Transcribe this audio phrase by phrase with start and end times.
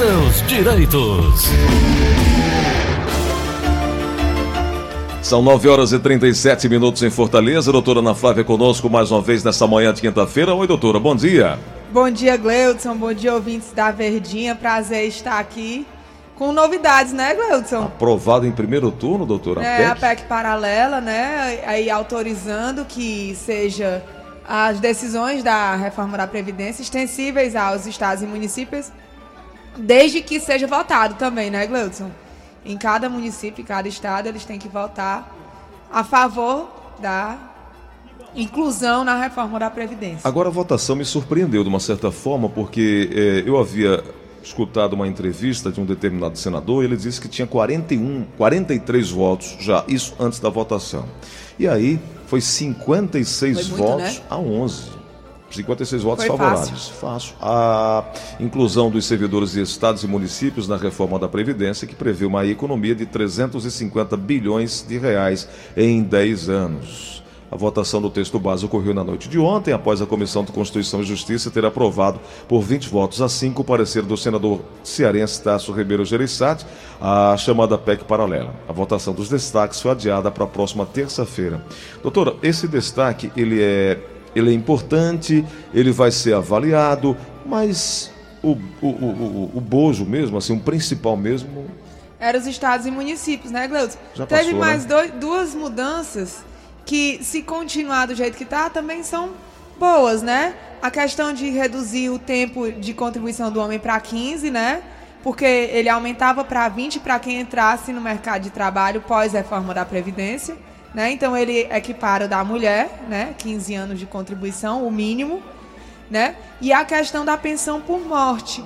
[0.00, 1.44] seus direitos.
[5.22, 7.70] São 9 horas e 37 minutos em Fortaleza.
[7.70, 10.54] Doutora Ana Flávia conosco mais uma vez nessa manhã de quinta-feira.
[10.54, 11.58] Oi, doutora, bom dia.
[11.92, 12.96] Bom dia, Gleudson.
[12.96, 14.54] Bom dia, ouvintes da Verdinha.
[14.54, 15.86] Prazer estar aqui
[16.34, 17.82] com novidades, né, Gleudson?
[17.82, 19.62] Aprovado em primeiro turno, doutora?
[19.62, 21.62] É, a PEC paralela, né?
[21.66, 24.02] Aí autorizando que seja
[24.48, 28.90] as decisões da reforma da Previdência extensíveis aos estados e municípios,
[29.76, 32.10] desde que seja votado também, né, Gleudson?
[32.64, 35.34] Em cada município, em cada estado, eles têm que votar
[35.90, 36.68] a favor
[37.00, 37.38] da
[38.34, 40.20] inclusão na reforma da Previdência.
[40.24, 44.04] Agora a votação me surpreendeu de uma certa forma, porque eh, eu havia
[44.42, 49.84] escutado uma entrevista de um determinado senador, ele disse que tinha 41, 43 votos já,
[49.86, 51.04] isso antes da votação.
[51.58, 54.24] E aí foi 56 foi muito, votos né?
[54.30, 54.99] a 11.
[55.56, 56.88] 56 votos Foi favoráveis.
[56.88, 56.94] Fácil.
[56.94, 57.34] fácil.
[57.40, 58.04] A
[58.38, 62.94] inclusão dos servidores de estados e municípios na reforma da Previdência, que prevê uma economia
[62.94, 67.20] de 350 bilhões de reais em 10 anos.
[67.50, 71.00] A votação do texto base ocorreu na noite de ontem, após a Comissão de Constituição
[71.00, 75.72] e Justiça ter aprovado por 20 votos a 5 o parecer do senador cearense Tasso
[75.72, 76.64] Ribeiro Gereissati,
[77.00, 78.54] a chamada PEC paralela.
[78.68, 81.64] A votação dos destaques foi adiada para a próxima terça-feira.
[82.02, 83.98] Doutora, esse destaque ele é,
[84.34, 88.10] ele é importante, ele vai ser avaliado, mas
[88.42, 91.66] o, o, o, o bojo mesmo, assim, o principal mesmo...
[92.18, 93.98] Era os estados e municípios, né, Gleudson?
[94.14, 94.88] Já Teve passou, mais né?
[94.88, 96.44] dois, duas mudanças
[96.84, 99.30] que se continuar do jeito que está, também são
[99.78, 100.54] boas, né?
[100.82, 104.82] A questão de reduzir o tempo de contribuição do homem para 15, né?
[105.22, 110.56] Porque ele aumentava para 20 para quem entrasse no mercado de trabalho pós-reforma da Previdência,
[110.94, 111.12] né?
[111.12, 113.34] Então ele equipara da mulher, né?
[113.38, 115.42] 15 anos de contribuição, o mínimo,
[116.10, 116.36] né?
[116.60, 118.64] E a questão da pensão por morte,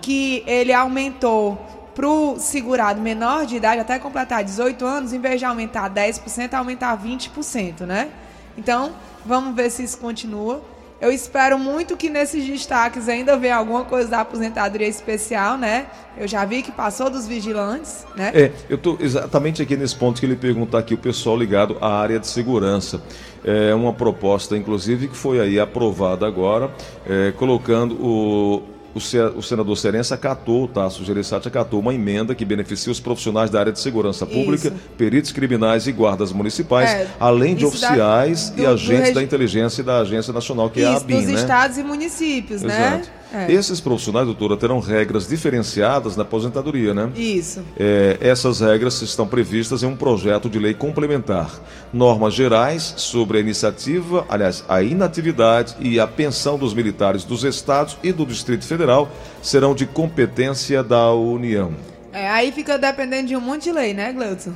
[0.00, 1.58] que ele aumentou
[1.94, 6.52] para o segurado menor de idade até completar 18 anos, em vez de aumentar 10%,
[6.54, 8.10] aumentar 20%, né?
[8.56, 8.92] Então,
[9.24, 10.62] vamos ver se isso continua.
[11.00, 15.86] Eu espero muito que nesses destaques ainda venha alguma coisa da aposentadoria especial, né?
[16.16, 18.32] Eu já vi que passou dos vigilantes, né?
[18.34, 22.00] É, eu estou exatamente aqui nesse ponto que ele pergunta aqui o pessoal ligado à
[22.00, 23.02] área de segurança.
[23.44, 26.70] É uma proposta, inclusive, que foi aí aprovada agora,
[27.06, 28.62] é, colocando o,
[28.96, 33.60] o, senador Serença acatou, o Tasso Gereissati acatou uma emenda que beneficia os profissionais da
[33.60, 34.76] área de segurança pública, Isso.
[34.96, 39.82] peritos criminais e guardas municipais, é, além de oficiais da, do, e agentes da inteligência
[39.82, 41.34] e da Agência Nacional, que Isso, é a ABIN, dos né?
[41.34, 42.74] estados e municípios, né?
[42.74, 43.06] Exato.
[43.06, 43.15] né?
[43.32, 43.50] É.
[43.52, 47.10] Esses profissionais, doutora, terão regras diferenciadas na aposentadoria, né?
[47.16, 47.62] Isso.
[47.78, 51.60] É, essas regras estão previstas em um projeto de lei complementar.
[51.92, 57.98] Normas gerais sobre a iniciativa, aliás, a inatividade e a pensão dos militares dos estados
[58.02, 59.10] e do Distrito Federal
[59.42, 61.74] serão de competência da União.
[62.12, 64.52] É, aí fica dependendo de um monte de lei, né, Gleudson?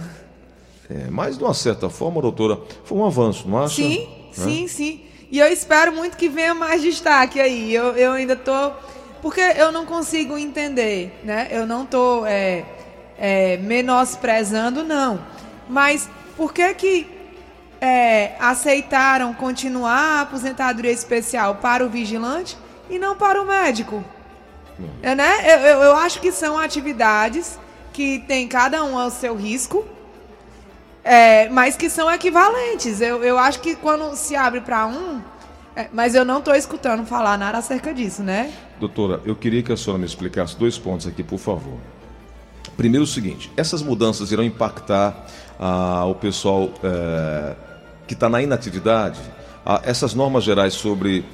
[0.89, 3.77] É, mas de uma certa forma, doutora, foi um avanço, não acha?
[3.77, 4.07] Sim, né?
[4.33, 5.01] sim, sim.
[5.31, 7.73] E eu espero muito que venha mais destaque aí.
[7.73, 8.73] Eu, eu ainda tô.
[9.23, 11.47] Porque eu não consigo entender, né?
[11.51, 12.65] Eu não tô é,
[13.17, 15.25] é, menosprezando, não.
[15.69, 17.07] Mas por que que
[17.81, 22.59] é, aceitaram continuar a aposentadoria especial para o vigilante
[22.89, 24.03] e não para o médico?
[25.03, 25.55] É, né?
[25.55, 27.59] Eu, eu, eu acho que são atividades
[27.93, 29.87] que tem cada um ao seu risco
[31.05, 33.00] é, mas que são equivalentes.
[33.00, 35.21] Eu, eu acho que quando se abre para um.
[35.75, 38.53] É, mas eu não estou escutando falar nada acerca disso, né?
[38.78, 41.78] Doutora, eu queria que a senhora me explicasse dois pontos aqui, por favor.
[42.77, 45.27] Primeiro, o seguinte: essas mudanças irão impactar
[45.59, 47.55] ah, o pessoal é,
[48.06, 49.21] que está na inatividade?
[49.65, 51.25] Ah, essas normas gerais sobre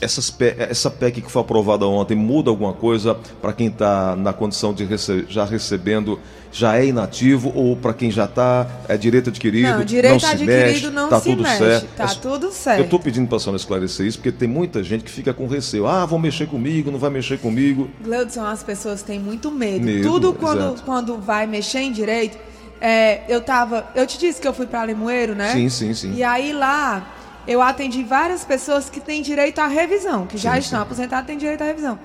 [0.00, 4.74] essas, essa PEC que foi aprovada ontem muda alguma coisa para quem está na condição
[4.74, 6.18] de rece já recebendo,
[6.52, 10.26] já é inativo ou para quem já está, é direito adquirido, não, direito não se
[10.26, 11.86] adquirido mexe, não tá se tudo mexe, certo.
[11.96, 12.78] Tá tudo certo.
[12.78, 15.46] Eu estou pedindo para a senhora esclarecer isso porque tem muita gente que fica com
[15.46, 15.86] receio.
[15.86, 17.90] Ah, vão mexer comigo, não vai mexer comigo.
[18.02, 19.84] Gleudson, as pessoas têm muito medo.
[19.84, 22.38] medo tudo quando, quando vai mexer em direito.
[22.80, 23.86] É, eu tava.
[23.94, 25.52] Eu te disse que eu fui para Limoeiro, né?
[25.52, 26.14] Sim, sim, sim.
[26.14, 27.15] E aí lá
[27.46, 30.82] eu atendi várias pessoas que têm direito à revisão, que já sim, estão sim.
[30.82, 31.98] aposentadas têm direito à revisão.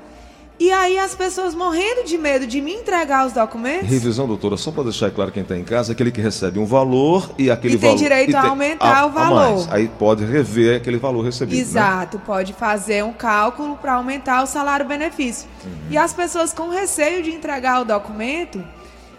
[0.61, 3.89] E aí as pessoas morrendo de medo de me entregar os documentos.
[3.89, 7.31] Revisão, doutora, só para deixar claro quem está em casa, aquele que recebe um valor
[7.35, 7.95] e aquele e valor.
[7.95, 9.67] Tem direito a aumentar a, o valor.
[9.71, 11.55] Aí pode rever aquele valor recebido.
[11.55, 11.61] Né?
[11.61, 12.23] Exato, né?
[12.27, 15.49] pode fazer um cálculo para aumentar o salário-benefício.
[15.65, 15.71] Uhum.
[15.89, 18.63] E as pessoas com receio de entregar o documento,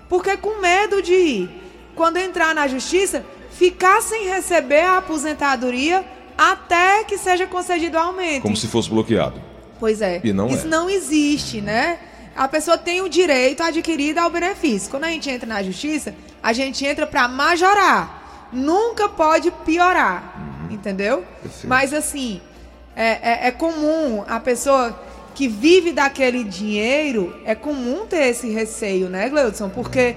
[0.08, 1.50] porque com medo de ir.
[1.96, 6.04] Quando entrar na justiça, ficar sem receber a aposentadoria
[6.36, 8.42] até que seja concedido o aumento.
[8.42, 9.40] Como se fosse bloqueado.
[9.78, 10.20] Pois é.
[10.22, 10.68] E não Isso é.
[10.68, 11.98] não existe, né?
[12.34, 14.90] A pessoa tem o direito adquirido ao benefício.
[14.90, 18.48] Quando a gente entra na justiça, a gente entra para majorar.
[18.52, 20.66] Nunca pode piorar.
[20.68, 20.74] Uhum.
[20.74, 21.24] Entendeu?
[21.42, 21.68] Perfeito.
[21.68, 22.40] Mas assim,
[22.96, 24.98] é, é, é comum a pessoa
[25.34, 29.68] que vive daquele dinheiro, é comum ter esse receio, né, Gleudson?
[29.68, 30.16] Porque é,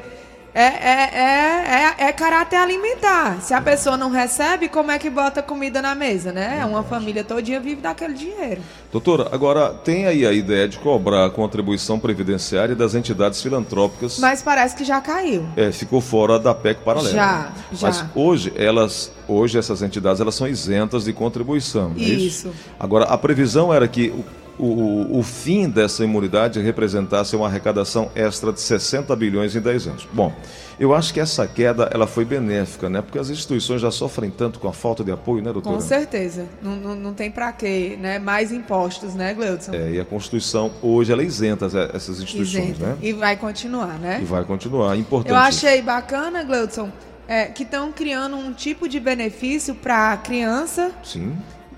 [0.55, 3.41] é, é, é, é caráter alimentar.
[3.41, 6.65] Se a pessoa não recebe, como é que bota comida na mesa, né?
[6.65, 8.61] Uma família todinha vive daquele dinheiro.
[8.89, 14.17] Doutora, agora tem aí a ideia de cobrar a contribuição previdenciária das entidades filantrópicas.
[14.19, 15.45] Mas parece que já caiu.
[15.57, 17.13] É, ficou fora da PEC paralela.
[17.13, 17.87] Já, já.
[17.87, 21.91] Mas hoje elas, hoje essas entidades elas são isentas de contribuição.
[21.97, 22.47] É isso.
[22.47, 22.53] isso.
[22.79, 24.23] Agora a previsão era que o,
[24.57, 30.07] o, fim dessa imunidade representasse uma arrecadação extra de 60 bilhões em 10 anos.
[30.13, 30.33] Bom,
[30.79, 33.01] eu acho que essa queda ela foi benéfica, né?
[33.01, 35.75] Porque as instituições já sofrem tanto com a falta de apoio, né, doutora?
[35.75, 36.45] Com certeza.
[36.61, 38.19] Não, não, não tem para quê, né?
[38.19, 39.73] Mais impostos, né, Gleudson?
[39.73, 42.85] É, e a Constituição hoje ela isenta essas instituições, Isenta.
[42.85, 42.97] né?
[43.01, 44.19] E vai continuar, né?
[44.21, 44.97] E vai continuar.
[44.97, 45.31] Importante.
[45.31, 46.89] Eu achei bacana, Gleudson,
[47.27, 50.91] é, que estão criando um tipo de benefício para a criança.
[51.03, 51.35] Sim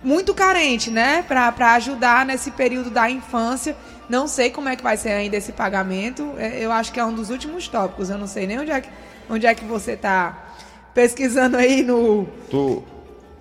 [0.07, 1.21] muito carente, né?
[1.21, 3.75] Para ajudar nesse período da infância.
[4.07, 6.33] Não sei como é que vai ser ainda esse pagamento.
[6.38, 8.09] É, eu acho que é um dos últimos tópicos.
[8.09, 8.89] Eu não sei nem onde é que,
[9.30, 10.54] onde é que você está
[10.94, 12.25] pesquisando aí no.
[12.50, 12.83] Tô,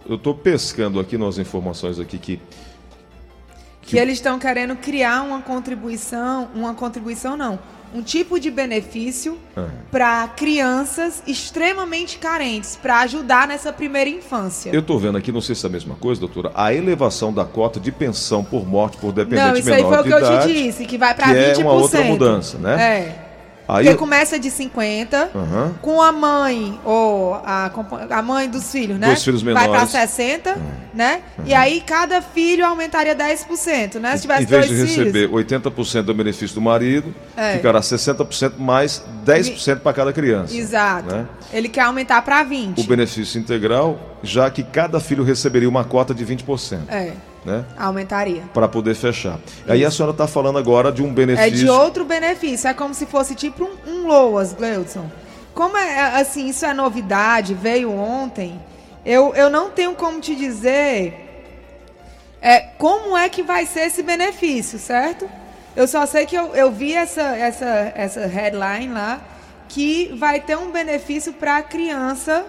[0.08, 2.40] eu estou pescando aqui nas informações aqui que.
[3.80, 6.48] Que, que eles estão querendo criar uma contribuição.
[6.52, 7.60] Uma contribuição não
[7.94, 9.68] um tipo de benefício uhum.
[9.90, 14.70] para crianças extremamente carentes, para ajudar nessa primeira infância.
[14.70, 17.44] Eu estou vendo aqui, não sei se é a mesma coisa, doutora, a elevação da
[17.44, 20.50] cota de pensão por morte por dependente não, isso menor aí foi o que idade,
[20.50, 21.34] eu te disse, que vai para 20%.
[21.34, 22.82] é uma outra mudança, né?
[22.82, 23.25] É.
[23.68, 23.84] Aí...
[23.84, 25.74] Porque começa de 50, uhum.
[25.82, 27.70] com a mãe, ou a,
[28.10, 29.08] a mãe dos filhos, né?
[29.08, 29.68] Dois filhos menores.
[29.68, 30.62] Vai para 60, uhum.
[30.94, 31.22] né?
[31.38, 31.44] Uhum.
[31.46, 34.16] E aí cada filho aumentaria 10%, né?
[34.16, 37.54] Se tivesse em vez de receber 80% do benefício do marido, é.
[37.54, 40.56] ficará 60% mais 10% para cada criança.
[40.56, 41.12] Exato.
[41.12, 41.26] Né?
[41.52, 42.78] Ele quer aumentar para 20%.
[42.78, 46.78] O benefício integral, já que cada filho receberia uma cota de 20%.
[46.88, 47.12] É
[47.46, 47.64] né?
[47.78, 48.42] Aumentaria.
[48.52, 49.38] Para poder fechar.
[49.46, 49.64] Isso.
[49.68, 51.46] Aí a senhora está falando agora de um benefício.
[51.46, 52.68] É de outro benefício.
[52.68, 55.08] É como se fosse tipo um, um LOAS, Gleudson.
[55.54, 58.60] Como é, é assim, isso é novidade, veio ontem.
[59.04, 61.14] Eu, eu não tenho como te dizer
[62.42, 65.30] é, como é que vai ser esse benefício, certo?
[65.76, 69.20] Eu só sei que eu, eu vi essa, essa, essa headline lá
[69.68, 72.44] que vai ter um benefício para a criança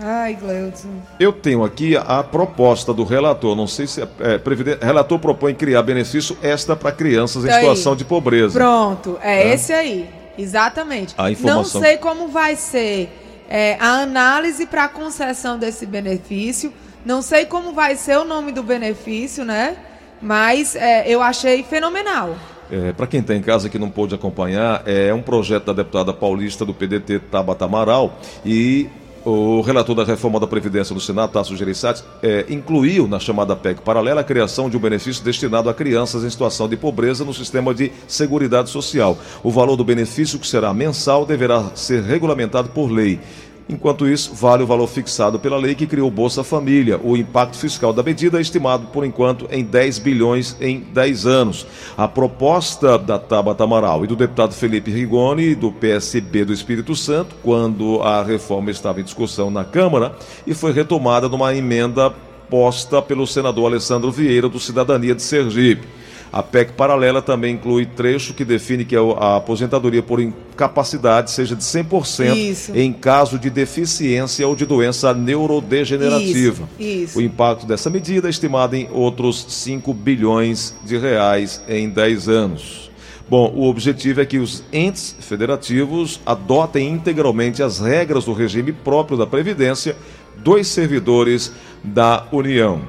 [0.00, 0.88] Ai, Gleudson.
[1.20, 3.54] Eu tenho aqui a proposta do relator.
[3.54, 7.94] Não sei se é, é relator propõe criar benefício extra para crianças em tá situação
[7.94, 8.58] de pobreza.
[8.58, 10.08] Pronto, é, é, esse aí.
[10.38, 11.14] Exatamente.
[11.18, 11.80] A informação...
[11.80, 13.10] Não sei como vai ser
[13.48, 16.72] é, a análise para a concessão desse benefício.
[17.04, 19.76] Não sei como vai ser o nome do benefício, né?
[20.22, 22.34] Mas é, eu achei fenomenal.
[22.70, 26.10] É, para quem está em casa que não pôde acompanhar, é um projeto da deputada
[26.14, 28.88] paulista do PDT, Tabata Amaral, e
[29.24, 33.80] o relator da reforma da Previdência do Senado, Tasso Gereissati, é, incluiu na chamada PEC
[33.82, 37.74] paralela a criação de um benefício destinado a crianças em situação de pobreza no sistema
[37.74, 39.16] de Seguridade Social.
[39.42, 43.20] O valor do benefício, que será mensal, deverá ser regulamentado por lei.
[43.68, 47.00] Enquanto isso, vale o valor fixado pela lei que criou Bolsa Família.
[47.02, 51.66] O impacto fiscal da medida é estimado, por enquanto, em 10 bilhões em 10 anos.
[51.96, 57.34] A proposta da Tabata Amaral e do deputado Felipe Rigoni, do PSB do Espírito Santo,
[57.42, 60.16] quando a reforma estava em discussão na Câmara,
[60.46, 62.12] e foi retomada numa emenda
[62.50, 65.86] posta pelo senador Alessandro Vieira, do Cidadania de Sergipe.
[66.32, 71.62] A PEC paralela também inclui trecho que define que a aposentadoria por incapacidade seja de
[71.62, 72.72] 100% isso.
[72.74, 76.66] em caso de deficiência ou de doença neurodegenerativa.
[76.78, 77.18] Isso, isso.
[77.18, 82.90] O impacto dessa medida é estimado em outros 5 bilhões de reais em 10 anos.
[83.28, 89.18] Bom, o objetivo é que os entes federativos adotem integralmente as regras do regime próprio
[89.18, 89.96] da Previdência
[90.38, 91.52] dos servidores
[91.84, 92.82] da União.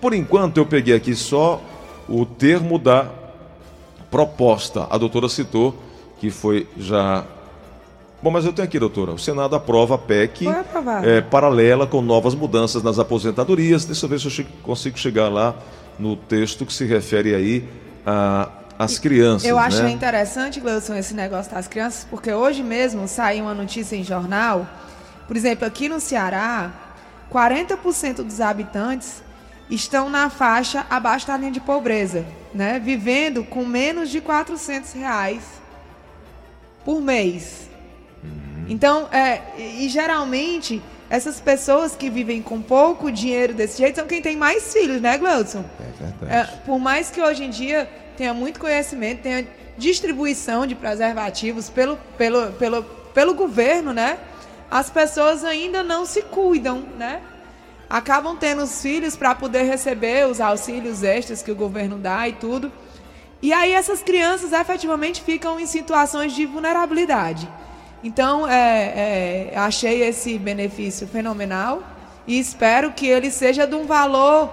[0.00, 1.62] Por enquanto, eu peguei aqui só
[2.08, 3.08] o termo da
[4.10, 4.86] proposta.
[4.90, 5.74] A doutora citou
[6.18, 7.24] que foi já.
[8.22, 9.12] Bom, mas eu tenho aqui, doutora.
[9.12, 10.46] O Senado aprova a PEC
[11.04, 13.84] é, paralela com novas mudanças nas aposentadorias.
[13.84, 15.54] Deixa eu ver se eu consigo chegar lá
[15.98, 17.68] no texto que se refere aí
[18.04, 18.48] a
[18.78, 19.48] as crianças.
[19.48, 19.90] Eu achei né?
[19.90, 24.66] interessante, Gleison, esse negócio das crianças, porque hoje mesmo saiu uma notícia em jornal,
[25.26, 26.70] por exemplo, aqui no Ceará,
[27.32, 29.22] 40% dos habitantes
[29.70, 32.78] estão na faixa abaixo da linha de pobreza, né?
[32.78, 35.42] vivendo com menos de 400 reais
[36.84, 37.68] por mês.
[38.22, 38.66] Uhum.
[38.68, 44.22] Então, é, e geralmente, essas pessoas que vivem com pouco dinheiro desse jeito são quem
[44.22, 45.64] tem mais filhos, né, Gleudson?
[45.80, 46.50] É verdade.
[46.50, 49.46] É, por mais que hoje em dia tenha muito conhecimento, tenha
[49.76, 54.18] distribuição de preservativos pelo, pelo, pelo, pelo governo, né?
[54.70, 57.22] As pessoas ainda não se cuidam, né?
[57.88, 62.32] Acabam tendo os filhos para poder receber os auxílios extras que o governo dá e
[62.32, 62.70] tudo.
[63.40, 67.48] E aí essas crianças efetivamente ficam em situações de vulnerabilidade.
[68.02, 71.82] Então, é, é, achei esse benefício fenomenal
[72.26, 74.50] e espero que ele seja de um valor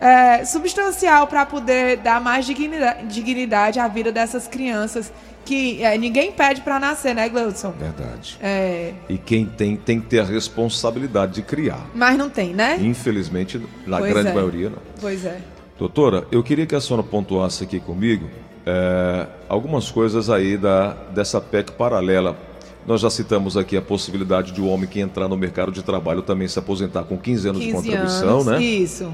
[0.00, 5.12] é, substancial para poder dar mais dignidade, dignidade, à vida dessas crianças
[5.46, 7.70] que é, ninguém pede para nascer, né, Gleudson?
[7.70, 8.36] Verdade.
[8.42, 8.92] É...
[9.08, 11.86] E quem tem, tem que ter a responsabilidade de criar.
[11.94, 12.76] Mas não tem, né?
[12.80, 14.34] Infelizmente, na pois grande é.
[14.34, 14.78] maioria, não.
[15.00, 15.40] Pois é.
[15.78, 18.28] Doutora, eu queria que a senhora pontuasse aqui comigo
[18.66, 22.36] é, algumas coisas aí da, dessa PEC paralela.
[22.84, 25.82] Nós já citamos aqui a possibilidade de o um homem que entrar no mercado de
[25.82, 28.62] trabalho também se aposentar com 15 anos 15 de contribuição, anos, né?
[28.62, 29.12] Isso.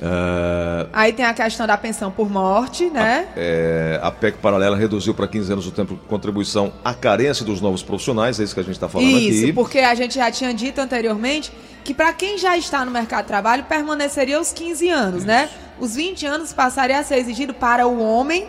[0.00, 0.86] É...
[0.92, 3.28] Aí tem a questão da pensão por morte, né?
[3.28, 7.44] A, é, a PEC paralela reduziu para 15 anos o tempo de contribuição à carência
[7.44, 9.44] dos novos profissionais, é isso que a gente está falando isso, aqui.
[9.44, 11.52] Isso, porque a gente já tinha dito anteriormente
[11.84, 15.26] que para quem já está no mercado de trabalho permaneceria os 15 anos, isso.
[15.26, 15.48] né?
[15.78, 18.46] Os 20 anos passaria a ser exigido para o homem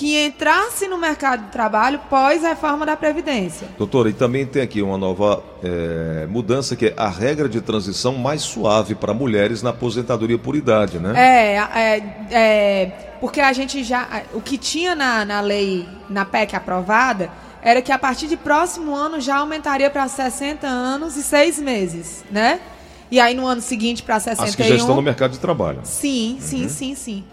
[0.00, 3.68] que entrasse no mercado de trabalho pós-reforma da Previdência.
[3.76, 8.14] Doutora, e também tem aqui uma nova é, mudança que é a regra de transição
[8.14, 11.12] mais suave para mulheres na aposentadoria por idade, né?
[11.14, 12.86] É, é, é,
[13.20, 14.22] porque a gente já.
[14.32, 17.30] O que tinha na, na lei, na PEC aprovada,
[17.62, 22.24] era que a partir de próximo ano já aumentaria para 60 anos e 6 meses,
[22.30, 22.58] né?
[23.10, 24.48] E aí no ano seguinte para 61.
[24.48, 25.80] As que já estão no mercado de trabalho.
[25.84, 26.68] Sim, sim, uhum.
[26.70, 27.24] sim, sim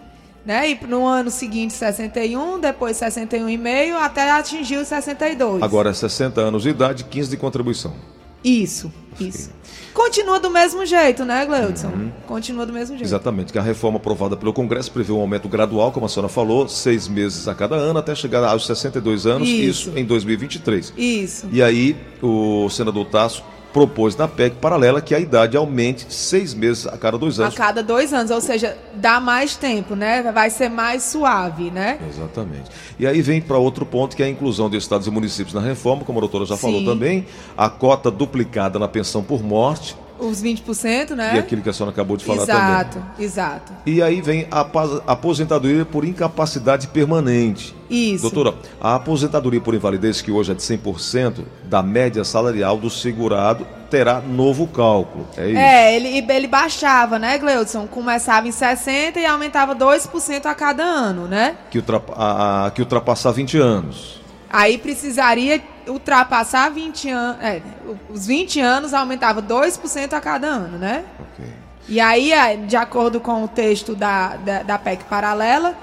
[0.44, 0.70] né?
[0.70, 5.62] E no ano seguinte 61, depois 61,5 até atingir os 62.
[5.62, 7.94] Agora 60 anos de idade, 15 de contribuição.
[8.42, 9.50] Isso, isso.
[9.92, 11.88] Continua do mesmo jeito, né, Gleudson?
[11.88, 12.12] Uhum.
[12.26, 13.06] Continua do mesmo jeito.
[13.06, 16.68] Exatamente, que a reforma aprovada pelo Congresso prevê um aumento gradual, como a senhora falou,
[16.68, 20.94] seis meses a cada ano, até chegar aos 62 anos, isso, isso em 2023.
[20.96, 21.48] Isso.
[21.50, 23.42] E aí, o senador Tasso
[23.72, 27.54] propôs na PEC paralela que a idade aumente seis meses a cada dois anos.
[27.54, 30.22] A cada dois anos, ou seja, dá mais tempo, né?
[30.32, 31.98] Vai ser mais suave, né?
[32.08, 32.70] Exatamente.
[32.98, 35.60] E aí vem para outro ponto que é a inclusão de estados e municípios na
[35.60, 36.62] reforma, como a doutora já Sim.
[36.62, 41.36] falou também, a cota duplicada na pensão por morte os 20%, né?
[41.36, 43.24] E aquilo que a senhora acabou de falar exato, também.
[43.24, 43.72] Exato, exato.
[43.86, 44.60] E aí vem a
[45.06, 47.74] aposentadoria por incapacidade permanente.
[47.88, 48.22] Isso.
[48.22, 53.66] Doutora, a aposentadoria por invalidez, que hoje é de 100% da média salarial do segurado,
[53.90, 55.26] terá novo cálculo.
[55.36, 55.58] É isso?
[55.58, 57.86] É, ele, ele baixava, né, Gleudson?
[57.86, 61.56] Começava em 60% e aumentava 2% a cada ano, né?
[61.70, 64.17] Que, ultrapa, a, a, que ultrapassar 20 anos.
[64.50, 67.42] Aí precisaria ultrapassar 20 anos.
[67.42, 67.62] É,
[68.08, 71.04] os 20 anos aumentava 2% a cada ano, né?
[71.20, 71.44] Ok.
[71.88, 75.74] E aí, é, de acordo com o texto da, da, da PEC paralela,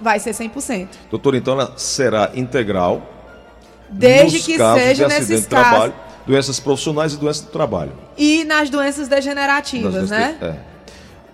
[0.00, 0.88] vai ser 100%.
[1.10, 3.02] Doutor, então ela será integral.
[3.88, 5.46] Desde que seja de nesses casos.
[5.46, 5.94] Trabalho,
[6.26, 7.92] doenças profissionais e doenças do trabalho.
[8.16, 10.38] E nas doenças degenerativas, nas né?
[10.40, 10.71] É.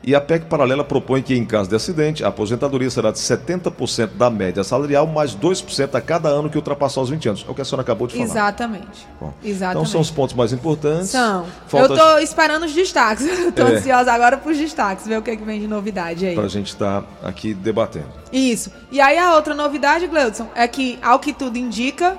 [0.03, 4.11] E a PEC paralela propõe que, em caso de acidente, a aposentadoria será de 70%
[4.17, 7.45] da média salarial, mais 2% a cada ano que ultrapassar os 20 anos.
[7.47, 8.25] É o que a senhora acabou de falar.
[8.25, 9.07] Exatamente.
[9.21, 9.81] Bom, Exatamente.
[9.81, 11.11] Então são os pontos mais importantes.
[11.11, 11.47] São.
[11.67, 11.93] Falta...
[11.93, 13.27] Eu estou esperando os destaques.
[13.49, 13.77] Estou é.
[13.77, 16.35] ansiosa agora para os destaques, ver o que, é que vem de novidade aí.
[16.35, 18.09] Para a gente estar tá aqui debatendo.
[18.33, 18.71] Isso.
[18.91, 22.17] E aí a outra novidade, Gleudson, é que, ao que tudo indica,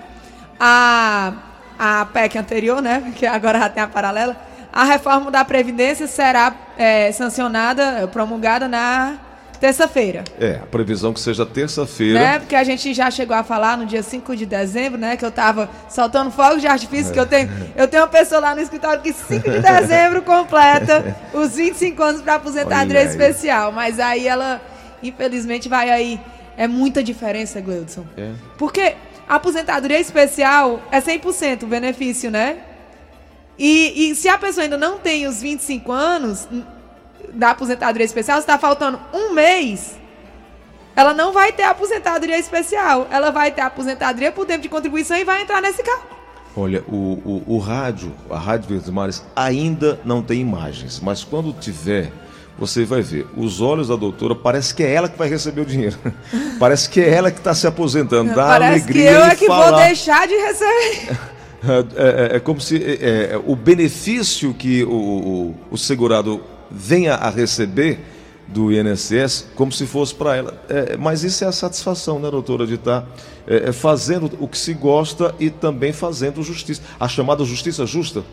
[0.59, 1.33] a,
[1.77, 6.55] a PEC anterior, né, que agora já tem a paralela, a reforma da Previdência será
[6.77, 9.19] é, sancionada, promulgada na
[9.59, 10.23] terça-feira.
[10.39, 12.19] É, a previsão que seja terça-feira.
[12.19, 12.39] Né?
[12.39, 15.17] Porque a gente já chegou a falar no dia 5 de dezembro, né?
[15.17, 17.13] Que eu estava soltando fogos de artifício, é.
[17.13, 21.15] que eu tenho, eu tenho uma pessoa lá no escritório que 5 de dezembro completa
[21.33, 23.71] os 25 anos para aposentadoria especial.
[23.71, 24.61] Mas aí ela,
[25.03, 26.19] infelizmente, vai aí.
[26.55, 28.05] É muita diferença, Gleudson.
[28.17, 28.31] É.
[28.57, 28.95] Porque
[29.27, 32.57] a aposentadoria especial é 100% o benefício, né?
[33.59, 36.47] E, e se a pessoa ainda não tem os 25 anos
[37.33, 39.99] da aposentadoria especial, está faltando um mês,
[40.95, 43.07] ela não vai ter aposentadoria especial.
[43.11, 46.03] Ela vai ter aposentadoria por tempo de contribuição e vai entrar nesse carro.
[46.55, 51.53] Olha, o, o, o rádio, a Rádio Verdes Mares ainda não tem imagens, mas quando
[51.53, 52.11] tiver,
[52.57, 53.27] você vai ver.
[53.37, 55.97] Os olhos da doutora, parece que é ela que vai receber o dinheiro.
[56.59, 58.33] parece que é ela que está se aposentando.
[58.33, 59.71] Dá parece alegria que eu é que falar.
[59.71, 61.17] vou deixar de receber.
[61.61, 67.15] É, é, é, como se é, é, o benefício que o, o, o, segurado venha
[67.15, 67.99] a receber
[68.47, 70.63] do INSS como se fosse para ela.
[70.69, 73.07] É, mas isso é a satisfação, né, doutora, de estar tá,
[73.45, 76.81] é, fazendo o que se gosta e também fazendo justiça.
[76.99, 78.23] A chamada justiça justa.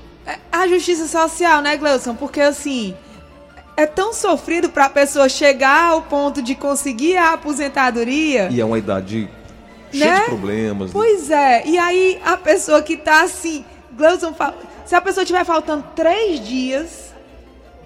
[0.52, 2.14] A justiça social, né, Gleudson?
[2.14, 2.94] Porque assim,
[3.76, 8.48] é tão sofrido para a pessoa chegar ao ponto de conseguir a aposentadoria.
[8.50, 9.28] E é uma idade
[9.92, 10.20] cheia né?
[10.20, 10.88] de problemas.
[10.88, 10.92] Né?
[10.92, 11.60] Pois né?
[11.60, 11.66] é.
[11.66, 13.64] E aí a pessoa que tá assim,
[13.96, 14.34] Gleison,
[14.84, 17.14] se a pessoa tiver faltando três dias,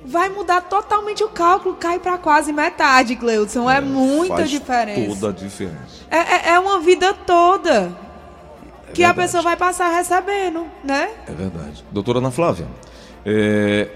[0.04, 3.71] vai mudar totalmente o cálculo, cai para quase metade, Gleudson.
[3.71, 5.21] É, é muita diferença.
[5.21, 6.04] Toda a diferença.
[6.11, 7.92] É, é, é uma vida toda
[8.90, 9.04] é que verdade.
[9.04, 11.11] a pessoa vai passar recebendo, né?
[11.26, 11.85] É verdade.
[11.90, 12.66] Doutora Ana Flávia,
[13.25, 13.88] é,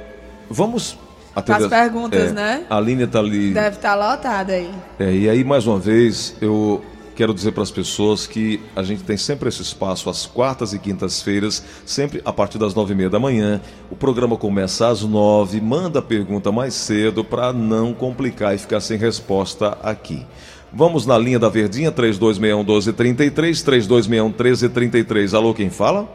[0.49, 0.97] vamos
[1.35, 2.67] atender as perguntas, é, né?
[2.71, 3.53] A linha está ali.
[3.53, 4.73] Deve estar tá lotada aí.
[4.99, 6.85] É, e aí, mais uma vez, eu
[7.15, 10.79] quero dizer para as pessoas que a gente tem sempre esse espaço às quartas e
[10.79, 13.61] quintas-feiras, sempre a partir das nove e meia da manhã.
[13.91, 15.61] O programa começa às nove.
[15.61, 20.27] Manda a pergunta mais cedo para não complicar e ficar sem resposta aqui.
[20.73, 25.35] Vamos na linha da Verdinha, 3261 1233, 3261 1333.
[25.35, 26.09] Alô, quem fala?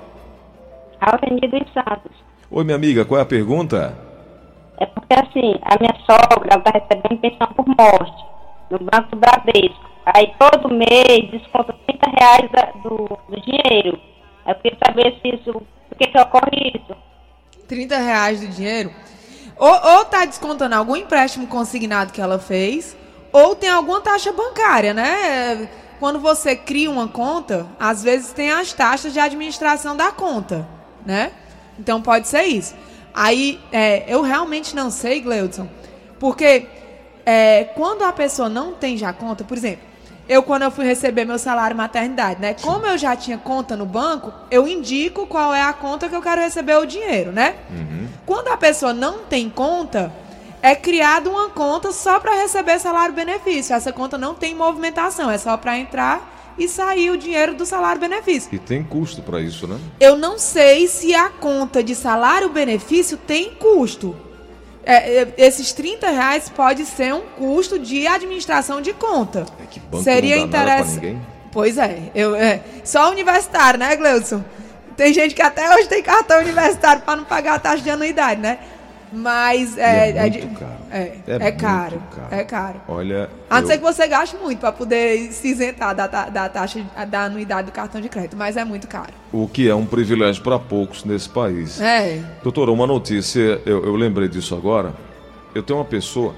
[0.99, 2.11] Alveni dos Santos.
[2.51, 3.97] Oi, minha amiga, qual é a pergunta?
[4.77, 8.25] É porque assim, a minha sogra está recebendo pensão por morte
[8.69, 9.88] no Banco Bradesco.
[10.13, 13.99] Aí todo mês desconta 30 reais da, do, do dinheiro.
[14.47, 15.53] Eu queria saber se isso.
[15.89, 16.95] Por que, que ocorre isso?
[17.67, 18.91] 30 reais do dinheiro?
[19.57, 22.95] Ou, ou tá descontando algum empréstimo consignado que ela fez,
[23.31, 25.69] ou tem alguma taxa bancária, né?
[25.99, 30.65] Quando você cria uma conta, às vezes tem as taxas de administração da conta,
[31.05, 31.31] né?
[31.77, 32.73] Então pode ser isso.
[33.13, 35.67] Aí, é, eu realmente não sei, Gleudson,
[36.19, 36.67] porque
[37.25, 39.88] é, quando a pessoa não tem já conta, por exemplo,
[40.29, 42.53] eu quando eu fui receber meu salário maternidade, né?
[42.53, 46.21] Como eu já tinha conta no banco, eu indico qual é a conta que eu
[46.21, 47.55] quero receber o dinheiro, né?
[47.71, 48.07] Uhum.
[48.27, 50.13] Quando a pessoa não tem conta,
[50.61, 53.73] é criada uma conta só para receber salário benefício.
[53.73, 57.99] Essa conta não tem movimentação, é só para entrar e sair o dinheiro do salário
[57.99, 58.53] benefício.
[58.53, 59.79] E tem custo para isso, né?
[59.99, 64.15] Eu não sei se a conta de salário benefício tem custo.
[64.83, 69.45] É, é, esses 30 reais pode ser um custo de administração de conta.
[69.61, 71.17] É que banco Seria interessante.
[71.51, 74.43] Pois é, eu, é, só universitário, né, Gleudson?
[74.95, 78.39] Tem gente que até hoje tem cartão universitário para não pagar a taxa de anuidade,
[78.41, 78.59] né?
[79.11, 80.77] Mas é, é, é, muito caro.
[80.91, 82.81] É, é, é caro, caro, É caro.
[82.87, 83.29] Olha.
[83.49, 83.67] A não eu...
[83.67, 87.71] ser que você gaste muito para poder se isentar da, da taxa da anuidade do
[87.71, 89.13] cartão de crédito, mas é muito caro.
[89.31, 91.81] O que é um privilégio para poucos nesse país.
[91.81, 92.23] É.
[92.43, 94.93] Doutora, uma notícia, eu, eu lembrei disso agora.
[95.55, 96.35] Eu tenho uma pessoa,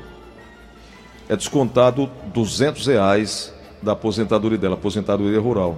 [1.27, 5.77] é descontado 200 reais da aposentadoria dela, aposentadoria rural.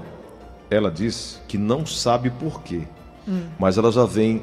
[0.70, 2.82] Ela disse que não sabe por quê,
[3.28, 3.46] hum.
[3.58, 4.42] mas ela já vem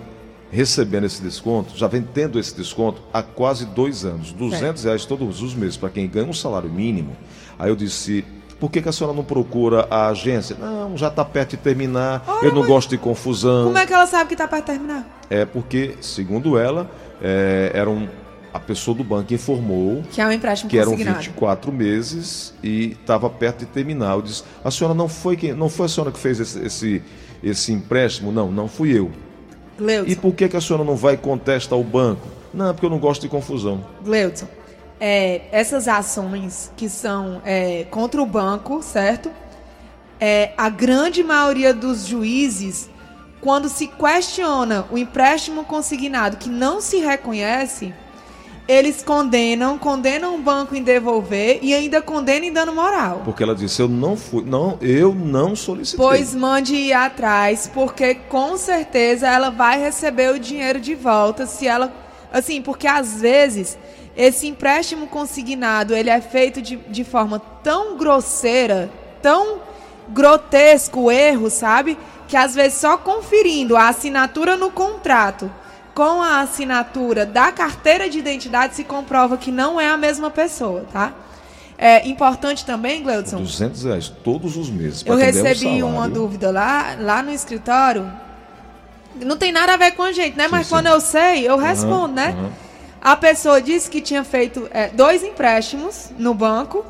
[0.51, 4.33] recebendo esse desconto, já vem tendo esse desconto há quase dois anos.
[4.33, 4.89] 200 é.
[4.89, 7.17] reais todos os meses para quem ganha um salário mínimo.
[7.59, 8.25] Aí eu disse,
[8.59, 10.57] por que, que, a senhora não procura a agência?
[10.59, 13.67] Não, já está perto de terminar, Ora, eu não gosto de confusão.
[13.67, 15.23] Como é que ela sabe que está perto de terminar?
[15.31, 16.91] É porque, segundo ela,
[17.23, 18.09] é, era um,
[18.53, 23.31] a pessoa do banco informou que, é um empréstimo que eram 24 meses e estava
[23.31, 24.15] perto de terminar.
[24.15, 27.03] Eu disse, a senhora não foi quem, não foi a senhora que fez esse, esse,
[27.43, 28.33] esse empréstimo?
[28.33, 29.11] Não, não fui eu.
[29.81, 30.13] Gleudson.
[30.13, 32.29] E por que, que a senhora não vai e contesta ao banco?
[32.53, 33.85] Não, porque eu não gosto de confusão.
[34.05, 34.47] Gleudson,
[35.01, 39.31] é, essas ações que são é, contra o banco, certo?
[40.21, 42.91] É, a grande maioria dos juízes,
[43.41, 47.95] quando se questiona o empréstimo consignado que não se reconhece,
[48.71, 53.23] eles condenam, condenam o banco em devolver e ainda condenam em dano moral.
[53.25, 55.99] Porque ela disse, eu não fui, não, eu não solicitei.
[55.99, 61.67] Pois mande ir atrás, porque com certeza ela vai receber o dinheiro de volta se
[61.67, 61.93] ela,
[62.33, 63.77] assim, porque às vezes
[64.17, 68.89] esse empréstimo consignado, ele é feito de, de forma tão grosseira,
[69.21, 69.59] tão
[70.11, 71.99] grotesco o erro, sabe?
[72.29, 75.51] Que às vezes só conferindo a assinatura no contrato
[76.01, 80.87] com a assinatura da carteira de identidade se comprova que não é a mesma pessoa,
[80.91, 81.13] tá?
[81.77, 83.37] É importante também, Gleudson.
[83.37, 85.05] 200 reais todos os meses.
[85.05, 88.11] Eu recebi um uma dúvida lá, lá no escritório.
[89.23, 90.45] Não tem nada a ver com a gente, né?
[90.45, 90.75] Sim, Mas sim.
[90.75, 92.35] quando eu sei, eu respondo, uhum, né?
[92.35, 92.51] Uhum.
[93.03, 96.83] A pessoa disse que tinha feito é, dois empréstimos no banco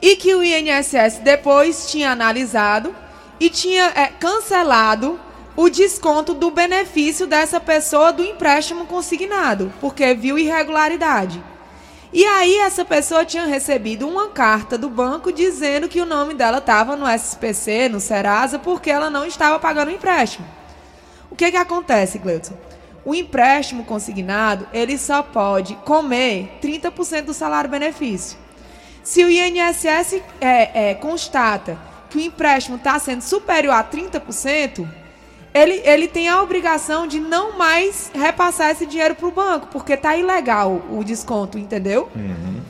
[0.00, 2.92] e que o INSS depois tinha analisado
[3.38, 5.16] e tinha é, cancelado
[5.56, 11.42] o desconto do benefício dessa pessoa do empréstimo consignado, porque viu irregularidade.
[12.12, 16.58] E aí essa pessoa tinha recebido uma carta do banco dizendo que o nome dela
[16.58, 20.46] estava no SPC, no Serasa, porque ela não estava pagando o empréstimo.
[21.30, 22.54] O que que acontece, Gleudson?
[23.04, 28.38] O empréstimo consignado, ele só pode comer 30% do salário benefício.
[29.02, 31.78] Se o INSS é, é, constata
[32.10, 34.86] que o empréstimo está sendo superior a 30%,
[35.54, 39.96] ele, ele tem a obrigação de não mais repassar esse dinheiro para o banco, porque
[39.96, 42.08] tá ilegal o desconto, entendeu?
[42.14, 42.60] Uhum.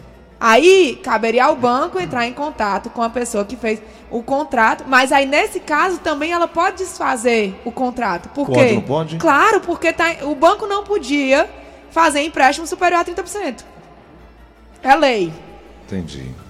[0.40, 5.12] Aí caberia ao banco entrar em contato com a pessoa que fez o contrato, mas
[5.12, 8.28] aí nesse caso também ela pode desfazer o contrato.
[8.30, 8.72] Por pode, quê?
[8.72, 9.16] Não pode?
[9.18, 11.48] Claro, porque tá, o banco não podia
[11.92, 13.64] fazer empréstimo superior a 30%.
[14.82, 15.32] É lei.
[15.86, 16.41] Entendi.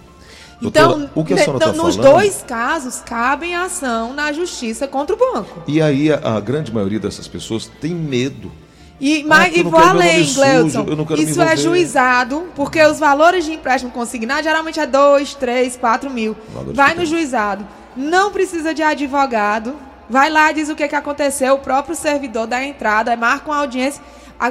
[0.62, 2.12] Então, Doutora, a senhora então, tá nos falando...
[2.12, 5.62] dois casos, cabem ação na justiça contra o banco.
[5.66, 8.50] E aí a, a grande maioria dessas pessoas tem medo
[9.02, 10.86] e, mas, ah, e vou além, Gleudson.
[11.18, 16.36] Isso é juizado, porque os valores de empréstimo consignado geralmente é 2, 3, 4 mil.
[16.72, 17.66] Vai no juizado.
[17.96, 19.74] Não precisa de advogado.
[20.08, 21.54] Vai lá, diz o que, que aconteceu.
[21.54, 24.00] O próprio servidor da entrada, marca uma audiência.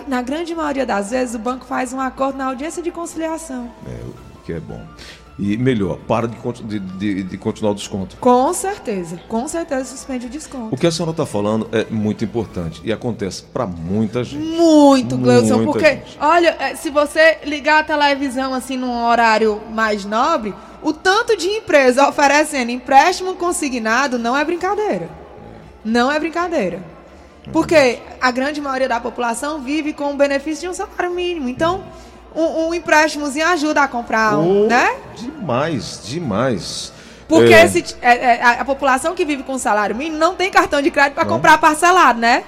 [0.06, 3.71] Na grande maioria das vezes, o banco faz um acordo na audiência de conciliação.
[3.88, 4.86] É, o que é bom.
[5.43, 8.15] E melhor, para de, de, de, continuar o desconto.
[8.17, 10.75] Com certeza, com certeza suspende o desconto.
[10.75, 14.45] O que a senhora está falando é muito importante e acontece para muita gente.
[14.45, 16.15] Muito, Gleison, porque, gente.
[16.21, 21.47] olha, é, se você ligar a televisão assim num horário mais nobre, o tanto de
[21.47, 25.10] empresa oferecendo empréstimo consignado não é brincadeira.
[25.84, 26.84] Não é brincadeira.
[27.51, 31.49] Porque a grande maioria da população vive com o benefício de um salário mínimo.
[31.49, 31.84] Então
[32.35, 34.95] um, um empréstimozinho ajuda a comprar um, oh, né?
[35.15, 36.93] Demais, demais.
[37.27, 37.65] Porque é.
[37.65, 41.13] Esse, é, é, a população que vive com salário mínimo não tem cartão de crédito
[41.15, 42.43] para comprar parcelado, né?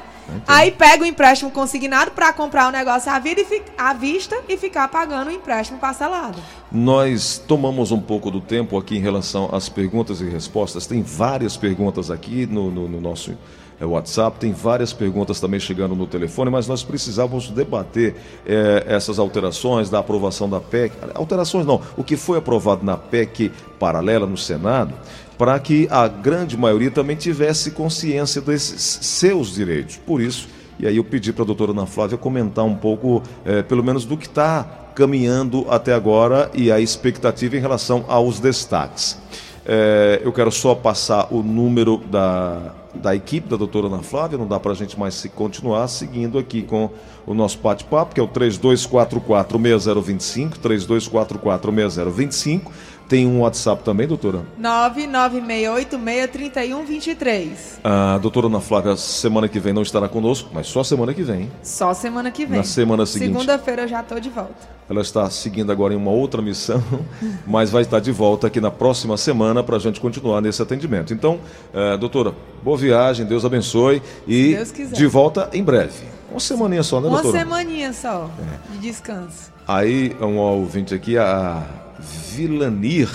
[0.48, 4.58] Aí pega o empréstimo consignado para comprar o negócio à, vida e à vista e
[4.58, 6.38] ficar pagando o empréstimo parcelado.
[6.72, 10.88] Nós tomamos um pouco do tempo aqui em relação às perguntas e respostas.
[10.88, 13.38] Tem várias perguntas aqui no, no, no nosso
[13.80, 19.20] é, WhatsApp, tem várias perguntas também chegando no telefone, mas nós precisávamos debater é, essas
[19.20, 20.96] alterações da aprovação da PEC.
[21.14, 24.94] Alterações não, o que foi aprovado na PEC paralela no Senado,
[25.38, 29.98] para que a grande maioria também tivesse consciência desses seus direitos.
[29.98, 30.48] Por isso,
[30.80, 34.06] e aí eu pedi para a doutora Ana Flávia comentar um pouco, é, pelo menos,
[34.06, 34.64] do que está
[34.96, 39.18] caminhando até agora e a expectativa em relação aos destaques.
[39.66, 44.48] É, eu quero só passar o número da, da equipe da doutora Ana Flávia, não
[44.48, 46.92] dá para a gente mais se continuar seguindo aqui com
[47.26, 52.70] o nosso bate-papo, que é o 3244-6025, 3244-6025.
[53.08, 54.46] Tem um WhatsApp também, doutora?
[54.60, 57.50] 996863123.
[57.84, 61.52] A doutora Ana Flávia, semana que vem não estará conosco, mas só semana que vem.
[61.62, 62.58] Só semana que vem.
[62.58, 63.34] Na semana seguinte.
[63.34, 64.74] Segunda-feira eu já estou de volta.
[64.90, 66.84] Ela está seguindo agora em uma outra missão,
[67.46, 71.14] mas vai estar de volta aqui na próxima semana para a gente continuar nesse atendimento.
[71.14, 71.40] Então,
[71.74, 74.58] uh, doutora, boa viagem, Deus abençoe e
[74.94, 76.06] de volta em breve.
[76.30, 77.30] Uma semaninha só, né, doutora?
[77.30, 78.74] Uma semaninha só é.
[78.74, 79.52] de descanso.
[79.68, 81.64] Aí, um ouvinte aqui, a
[82.00, 83.10] Vilanir.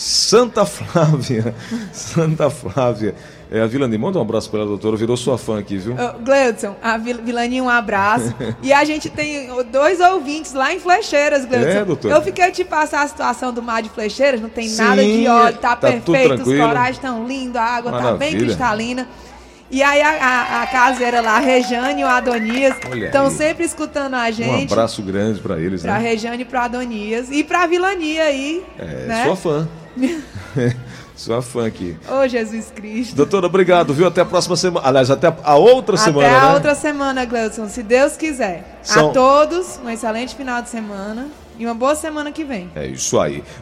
[0.00, 1.54] Santa Flávia.
[1.92, 3.14] Santa Flávia.
[3.50, 4.96] É, a Vilani, manda um abraço para ela, doutora.
[4.96, 5.92] Virou sua fã aqui, viu?
[5.92, 8.34] Uh, Gleudson, a Vilani, um abraço.
[8.62, 11.68] e a gente tem dois ouvintes lá em Flecheiras, Gleudson.
[11.80, 12.12] É, doutor.
[12.12, 15.26] Eu fiquei te passar a situação do mar de Flecheiras, não tem Sim, nada de
[15.26, 18.12] óleo, tá, tá perfeito, os corais estão lindos, a água Maravilha.
[18.12, 19.06] tá bem cristalina.
[19.70, 24.14] E aí a, a, a caseira lá, a Rejane e o Adonias, estão sempre escutando
[24.14, 24.70] a gente.
[24.70, 26.00] Um abraço grande para eles, pra né?
[26.00, 27.30] Pra Rejane e pro Adonias.
[27.30, 28.64] E pra Vilania aí.
[28.78, 29.24] É, né?
[29.24, 29.68] sua fã.
[31.14, 31.96] Sua fã aqui.
[32.08, 33.14] Ô, oh, Jesus Cristo.
[33.14, 34.06] Doutora, obrigado, viu?
[34.06, 34.86] Até a próxima semana.
[34.86, 36.26] Aliás, até a outra até semana.
[36.28, 36.54] Até a né?
[36.54, 38.80] outra semana, Gleudson, se Deus quiser.
[38.82, 39.10] São...
[39.10, 42.70] A todos, um excelente final de semana e uma boa semana que vem.
[42.74, 43.44] É isso aí.